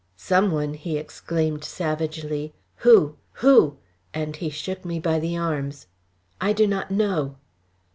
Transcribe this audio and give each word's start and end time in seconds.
"Some 0.17 0.49
one!" 0.49 0.73
he 0.73 0.97
exclaimed 0.97 1.63
savagely. 1.63 2.55
"Who? 2.77 3.17
who?" 3.33 3.77
and 4.15 4.35
he 4.35 4.49
shook 4.49 4.83
me 4.83 4.99
by 4.99 5.19
the 5.19 5.37
arms. 5.37 5.85
"I 6.43 6.53
do 6.53 6.65
not 6.65 6.89
know." 6.89 7.35